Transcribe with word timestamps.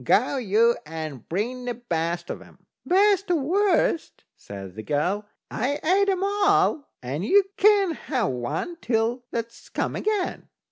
"Go 0.03 0.37
you, 0.37 0.77
and 0.83 1.29
bring 1.29 1.65
the 1.65 1.75
best 1.75 2.31
of 2.31 2.41
'em." 2.41 2.65
"Best 2.87 3.29
or 3.29 3.35
worst," 3.35 4.23
says 4.35 4.73
the 4.73 4.81
girl, 4.81 5.27
"I've 5.51 5.79
ate 5.85 6.09
'em 6.09 6.23
all, 6.23 6.89
and 7.03 7.23
you 7.23 7.43
can't 7.55 7.95
have 7.95 8.31
one 8.31 8.77
till 8.81 9.25
that's 9.31 9.69
come 9.69 9.95
again." 9.95 10.49